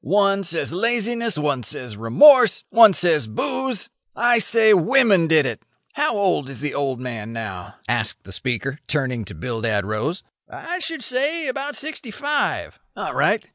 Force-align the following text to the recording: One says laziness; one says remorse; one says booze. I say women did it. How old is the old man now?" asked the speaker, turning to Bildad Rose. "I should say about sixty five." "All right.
One 0.03 0.43
says 0.43 0.73
laziness; 0.73 1.37
one 1.37 1.61
says 1.61 1.95
remorse; 1.95 2.63
one 2.71 2.93
says 2.93 3.27
booze. 3.27 3.91
I 4.15 4.39
say 4.39 4.73
women 4.73 5.27
did 5.27 5.45
it. 5.45 5.61
How 5.93 6.17
old 6.17 6.49
is 6.49 6.59
the 6.59 6.73
old 6.73 6.99
man 6.99 7.31
now?" 7.33 7.75
asked 7.87 8.23
the 8.23 8.31
speaker, 8.31 8.79
turning 8.87 9.25
to 9.25 9.35
Bildad 9.35 9.85
Rose. 9.85 10.23
"I 10.49 10.79
should 10.79 11.03
say 11.03 11.47
about 11.47 11.75
sixty 11.75 12.09
five." 12.09 12.79
"All 12.97 13.13
right. 13.13 13.47